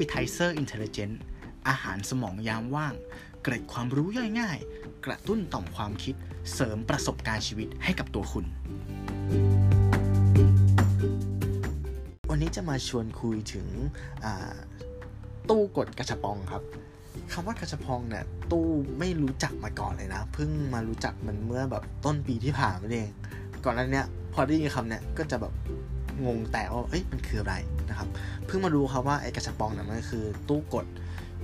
[0.00, 1.14] Appetizer Intelligent
[1.68, 2.94] อาหารสมองยามว่าง
[3.42, 4.58] เกร็ดความรู้ย่อยง่าย
[5.06, 6.14] กระตุ้นต่อมความคิด
[6.54, 8.44] เสริมประสบการณ์ชีวิตให้กับตัวคุณ
[12.30, 13.66] วันนี้จะมาชวนคุยถึง
[15.48, 16.62] ตู้กดกระชับองครับ
[17.32, 18.66] คำว่ากระชับองเนี่ยตู้
[18.98, 23.10] ไม่รู้จักมาก่อนเลยนะเพิ่งมารู้จักมันเมื่อแบบต้นปีที่ผ่านมาเอง
[23.64, 25.52] ก่อนหน้านี้พอได้ยินคำเนี่ยก็จะแบบ
[26.26, 27.54] งงแต่ว่าเอ้ยมันคืออะไร
[27.90, 28.08] นะครับ
[28.46, 30.86] เพิ่งมารู้ครับว่าไอ้กระชับปองเนี่ยมันคือตู้กด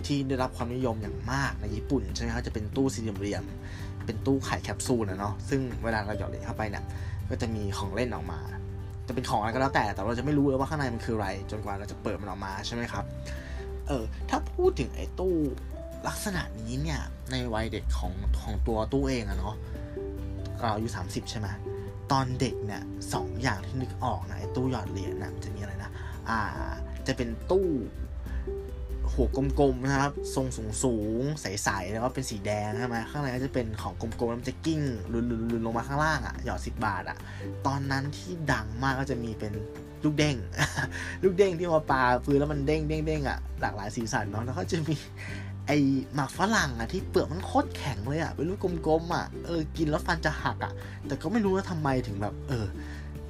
[0.07, 3.45] ที่ได้รับความนิยมอย่างมากในญี่ปุ่นใช่ไหมครับจะเป็นตู้สี่เหลี่ยม
[4.07, 6.85] เป็นตู้ไข่แคปซูลนะเนาะซึ่งเวลาเราหยอดเหรียญเข้าไปเนี่ย
[7.31, 8.41] ก็จะมีของเล่นออกมา
[9.09, 13.05] จะเป็นของอะไรก็แล้วแต่ แต่เราจะไม่รู้เลยว่าข้างในมันคืออะไร จนกว่าเราจะเปิดมันออกมาใช่ไหมครับ
[13.89, 15.35] เออถ้าพูดถึงไอ้ตู้
[16.09, 19.55] ลักษณะนี้เนี่ยในวัยเด็กของของตัวตู้เองอะเนาะ
[20.61, 21.49] เราอายุ30 ใช่ไหม
[22.13, 25.91] ตอนเด็กเนี่ยสองอย่างที่นึกออกนะไอ้ตู้หยอดเหรียญนะจะมีอะไรนะ
[26.29, 26.41] อ่า
[27.07, 27.69] จะเป็นตู้
[29.13, 34.81] หัวกลมๆนะครับ ทรงสูงสูงใสๆแล้วก็เป็นสีแดงใช่ไหมข้างในก็จะเป็นของกลมๆแล้วมันจะกิ้ง
[35.13, 35.19] ลุ
[35.59, 37.19] นๆลงมาข้างล่างอะ่ะหยอดสิบบาทอะ่ะ
[37.67, 39.53] ตอนนั้นที่ดังมากก็จะมีเป็น
[40.07, 40.37] ลูกเด้ง
[41.25, 44.97] ลูกเด้งที่มาปาพื้นแล้วมันเด้งเด้งเด้งอะหลากหลายสีสันเนาะแล้วก็จะมี
[45.67, 45.71] ไอ
[46.15, 50.73] หมากฝรั่งอะที่เปลือกมันโคตรแข็งเลยอะเป็นลูกกลมๆอะเออกินแล้วฟันจะหักอะ
[51.07, 52.67] แต่ก็ไม่รู้ว่าทำไมถึงแบบ เออ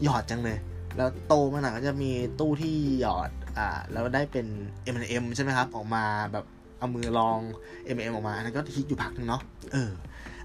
[0.02, 0.58] หยอดจังเลย
[0.96, 4.46] แล้วโตมาหน่อยก็จะมีตู้ที่หยอดอ่าแล้วได้เป็น
[4.94, 6.44] M&M ใช่ไหมครับออกมาแบบ
[6.78, 7.38] เอามือลอง
[7.94, 9.90] M&M ออกมาอันนั้นก็ฮิตอยู่พักนึงเนาะเออ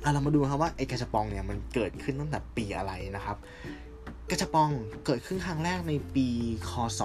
[0.03, 3.37] อะเรามาดูครับว่าไอ้กระชปองเนี่ยมันเกิดขึ้นตั้งแต่ปีอะไรนะครับ
[4.31, 4.69] กระชปอง
[5.05, 6.27] เกิดขึ้นครั้งแรกในปี
[6.69, 7.01] คศ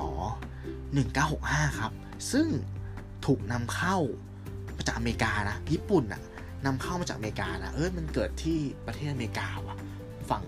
[0.92, 1.92] 1965 ครับ
[2.32, 2.46] ซึ่ง
[3.26, 3.96] ถูกนำเข้า
[4.76, 6.22] มาจากอเมริกานะ ญี่ปุ่นอะ
[6.66, 9.76] นำเข้ามาจากอเมริกานะ เออมันเกิดที่ประเทศอเมริกาว่ะ
[10.30, 10.42] ฝั่ง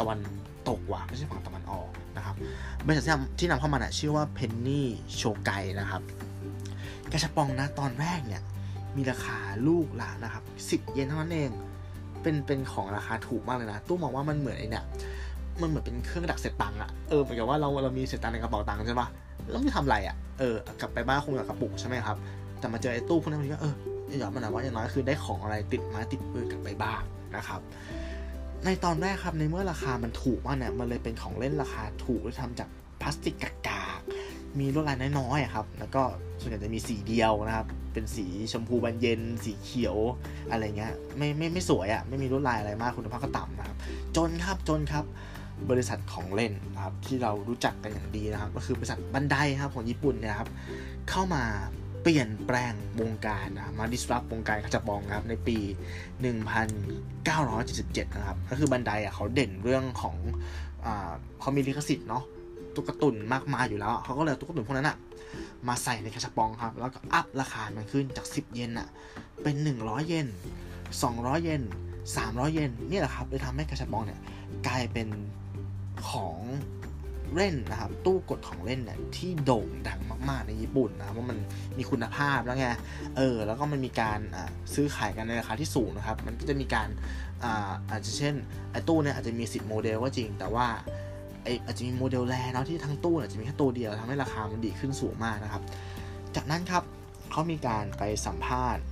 [0.00, 0.18] ตะวัน
[0.68, 2.34] ตกว่ะ ไม่ใช่ฝั่งตะวันออกนะครับ
[2.86, 3.04] บริษัท
[3.38, 4.86] ที่นำเข้ามานี่ยชื่อว่าเพนนี่
[5.16, 6.02] โชไกนะครับ
[7.12, 8.42] กระชปองนะตอนแรกเนี่ย
[8.96, 11.50] มีราคาลูกละนะครับสิบเยนเท่านั้นเอง
[12.22, 14.84] เป็นเป็นของราคาถูกมากเลยนะ ตู้มองว่ามันเหมือนไอเนี่ย
[15.62, 19.08] มันเหมือนเป็นเครื่องดักเสร็จตังค์อะเออเหมือนกับว่าเราเรามีเสร็จตังค์ในกระเป๋าตังค์ใช่ปะ
[19.50, 22.16] แล้วไม่ทำอะไรอะเออกลับไปบ้านคงอยากกระปุกใช่ไหมครับ
[22.58, 23.66] แต่มาเจอไอ้ตู้พวกนั้นมันก็เอ
[24.18, 27.00] อยากมันนะว่าอย่างน้อยคือได้ของอะไรติดมาติดมือกลับไปบ้าง
[27.36, 27.60] นะครับ
[28.64, 32.68] ในตอนแรกครับในเมื่อราคามันถูกมากเนี่ยมันเลยเป็นของเล่นราคาถูกที่ทำจาก
[33.00, 33.36] พลาสติก
[33.68, 36.02] กากๆมีลวดลายน้อยๆครับ แล้วก็
[36.40, 39.96] ส่วนใหญ่จะมีสีเดียวนะครับเป็นสีชมพูบานเย็น สีเขียว
[40.50, 43.76] อะไรเงี้ยไม่ไม่ไม่สวยอะ่ะไม่มีลวดลายอะไรมากคุณภาพก็ต่ำนะครับ
[44.16, 45.04] จนครับจนครับ
[45.70, 50.48] บริษัทของเล่นนะครับที่เรารู้จักกันอย่างดีนะครับ ก็คือบริษัทบันไดครับของญี่ปุ่นเนี่ยครับ
[51.10, 51.42] เข้ามา
[52.02, 55.58] เปลี่ยนแปลงวงการนะมา disrupt วงการกระจับองครับในปี
[56.32, 60.16] 1977 นะครับ ก็คือบันไดอะเขาเด่นเรื่องของ
[60.84, 62.24] อ่าเขามีลิขสิทธิ์เนาะ
[62.74, 64.96] ตุ๊กตุนมากมายอยู่แล้ว เขาก็เลยตุ๊กตุนพวกนั้นอะ
[65.68, 68.88] มาใส่ในกระชับปองครับ แล้วก็อัพราคามันขึ้นจาก 10 เยนอะ
[69.42, 70.26] เป็น 100 เยน
[70.86, 71.62] 200 เยน
[72.06, 74.20] 300 เยน นี่แหละครับเลยทำให้กระชับปองเนี่ย
[74.68, 75.08] กลายเป็น
[76.10, 76.38] ของ
[77.36, 81.38] เล่นนะครับตู้กดของเล่นเนี่ยที่โด่งดังมาก ๆ ในญี่ปุ่นนะว่ามัน
[81.78, 82.68] มีคุณภาพแล้วไง
[83.16, 84.20] เออแล้วก็มันมีการ
[84.74, 86.88] ซื้อขายกันในราคาที่สูงนะครับ มันก็จะมีการ
[87.44, 88.34] อาอาจจะเช่น
[88.70, 90.66] ไอ้ตู้เนี่ยอาจจะมีสิบโมเดลก็จริง แต่ว่า
[91.44, 95.62] ไออาจจะมีโมเดลแรเนาะที่ทั้งตู้อาจจะมีแค่ตัวเดียวทำให้ราคามันดีขึ้นสูงมากนะครับ
[96.36, 96.82] จากนั้นครับ
[97.30, 98.82] เขามีการไปสัมภาษณ์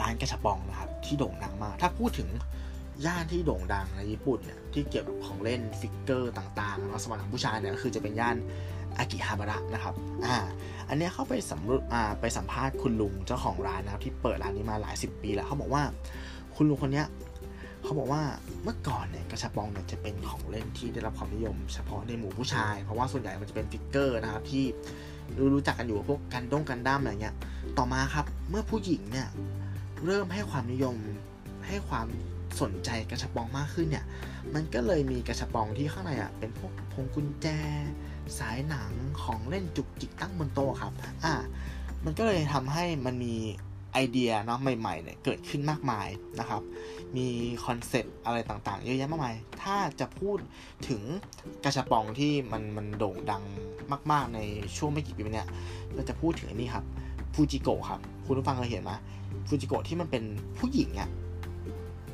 [0.00, 2.28] ร้านกาชาปองนะครับที่โด่งดังมากถ้าพูดถึง
[3.06, 8.36] ย่านที่โด่งดังในญี่ปุ่นเนี่ยที่เกี่ยวกับของเล่นฟิกเกอร์ต่างๆแล้วสมบัติของผู้ชายเนี่ยคือจะเป็นย่าน
[8.98, 9.94] อากิฮาบาระนะครับ
[10.26, 10.36] อ่า
[10.88, 15.82] อันนี้เข้าไปสำรวจอ่าไปสัมภาษณ์คุณลุงเจ้าของร้านนะครับที่เปิดร้านนี้มาหลายสิบปีแล้วเขาบอกว่า
[16.56, 17.04] คุณลุงคนนี้
[17.82, 18.22] เขาบอกว่า
[18.64, 24.64] เมื่อก่อนเนี่ยกระชับปองเนี่ยจะเป็นของเล่นที่ได้รับความนิยม เฉพาะในหมู่ผู้ชาย เพราะว่าส่วนใหญ่มันจะเป็นฟิกเกอร์นะครับที่
[25.38, 27.34] รู้รู้จักกันอยู่พวกกันดงกันดั้มอะไรเงี้ย
[27.78, 29.28] ต่อมาครับเมื่อผู้หญิงเนี่ย
[30.04, 30.96] เริ่มให้ความนิยม
[31.66, 32.06] ให้ความ
[32.60, 34.04] สนใจกระชับปองมากขึ้นเนี่ย
[34.54, 37.46] มันก็เลยมีกระชับปองที่ข้างในอะเป็นพวกพวงกุญแจ
[38.38, 38.92] สายหนัง
[39.22, 40.92] ของเล่นจุกจิกตั้งบนโต๊ะครับ
[41.24, 41.34] อ่า
[42.04, 43.34] มันก็เลยทำให้มันมี
[43.92, 46.08] ไอเดียเนาะใหม่ๆเนี่ยเกิดขึ้นมากมาย
[46.40, 46.62] นะครับ
[47.16, 47.26] มี
[47.64, 50.38] คอนเซ็ปต์อะไรต่างๆ เยอะแยะมากมาย ถ้าจะพูด
[50.88, 51.02] ถึง
[51.64, 53.44] กระชับปองที่มันมันโด่งดัง
[54.12, 54.40] มาก ๆ ใน
[54.76, 55.44] ช่วงไม่กี่ปีเนี้
[55.94, 56.84] เราจะพูดถึงนนี้ครับ
[57.34, 58.92] ฟูจิโกะครับ คุณผู้ฟังเคยเห็นไหม
[59.48, 60.24] ฟูจิโกะที่มันเป็น
[60.58, 61.08] ผู้หญิงอะ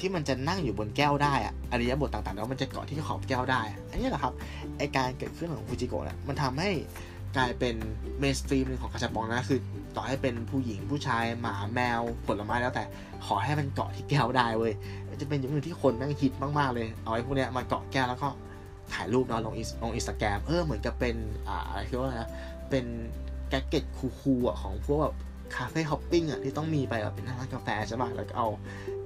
[0.00, 3.60] ที่มันจะนั่งอยู่บนแก้วได้อะอริยบทต่างๆ แล้วมันจะเกาะที่ขอบแก้วได้
[3.90, 4.32] อันนี้แหละครับ
[4.78, 6.70] ไอการเกิดขึ้นของฟูจิโกะเนี่ยมันทำให้
[7.36, 7.74] กลายเป็น
[8.18, 9.60] เมนสตรีมหนึ่งของกาชาปองนะคือ
[9.96, 12.84] ต่อให้เป็นผู้หญิงผู้ชายหมาแมวผลไม้แล้วแต่
[13.26, 14.72] ขอให้มันเกาะที่แก้วได้เว้ย
[15.20, 18.28] จะเป็นอย่างหนึ่งที่คนแม่งฮิตมากๆเลยเอาไอ้พวกเนี้ยมาเกาะแก้วแล้วก็
[18.92, 21.16] ถ่ายรูปเนาะลงลงอินสตาแกรมเออเหมือนกับเป็น
[21.48, 22.30] อ่าอะไรคือว่านะ
[22.70, 22.84] เป็น
[23.48, 23.84] gadget
[24.20, 25.14] cool ๆอะของพวกแบบ
[25.56, 28.48] cafe hopping อะที่ต้องมีไปแบบเป็นร้านกาแฟใช่ป่ะแล้วก็เอา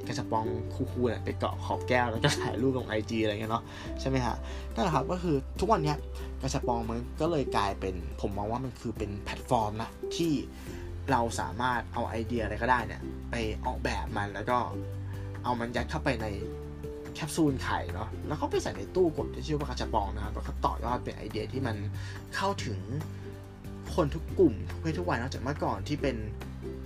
[0.06, 3.64] กาชาปอง cool ๆเนี่ยไปเกาะขอบแก้วแล้วก็ถ่ายรูปลง IG อะไรเงี้ยเนาะ
[4.00, 4.36] ใช่ไหมฮะ
[4.74, 5.98] นั่นแหละครับก็คือทุกวันเนี้ย
[6.42, 10.32] กระชับปองมันก็เลยกลายเป็นผมมองว่ามันคือเป็นแพลตฟอร์มนะที่
[11.10, 14.58] เราสามารถเอาไอเดียอะไรก็ได้เนี่ยไปออกแบบมันแล้วก็
[15.44, 16.26] เอามันยัดเข้าไปใน
[17.14, 21.76] แคปซูลไข่เนาะแล้วก็ไปใส่ในตู้กดที่ชื่อว่ากระชับปองนะครับแล้วก็ต่อยอดเป็นไอเดียที่มัน
[22.34, 22.80] เข้าถึง
[23.94, 26.16] คนทุกกลุ่มทุกเพศทุกวัยนอกจากเมื่อก่อนที่เป็น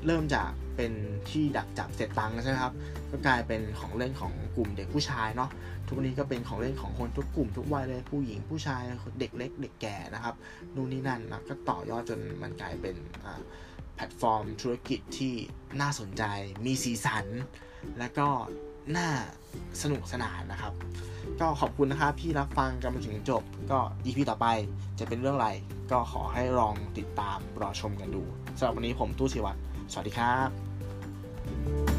[0.06, 0.92] เริ่มจากเป็น
[1.30, 2.74] ที่ดักจับเสร็จตังใช่ไหมครับ
[3.10, 5.50] ก็กลายเป็นของเล่นของกลุ่มเด็กผู้ชายเนาะ
[5.86, 8.82] ทุกวันนี้ก็เป็นของเล่นของคนทุกกลุ่มทุกวัยเลยผู้หญิงผู้ชาย
[9.20, 10.34] เด็กเล็ก เด็กแก่นะครับ
[10.74, 12.96] นู่นนี่นั่นแล้วก็ต่อยอดจนมันกลายเป็น
[13.94, 15.32] แพลตฟอร์มธุรกิจที่
[15.80, 16.22] น่าสนใจ
[16.66, 17.26] มีสีสัน
[17.98, 18.28] และก็
[18.96, 19.08] น่า
[19.82, 20.72] สนุกสนานนะครับ
[21.40, 24.46] ก็ขอบคุณนะครับที่รับฟังกันมาถึงจบ ก็ EP ต่อไป
[24.98, 25.50] จะเป็นเรื่องอะไร
[25.90, 28.22] ก็ขอให้ลองติดตามรอชมกันดู
[28.58, 29.58] สำหรับวันนี้ผมตู้ชีวัตร
[29.94, 31.93] สวัสดีครับ